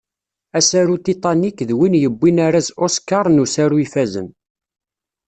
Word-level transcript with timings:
Asaru 0.57 0.95
Titanic 1.05 1.57
d 1.69 1.71
win 1.79 1.95
yewwin 2.01 2.37
arraz 2.45 2.67
Oscar 2.85 3.25
n 3.29 3.41
usaru 3.43 3.77
ifazen. 3.85 4.27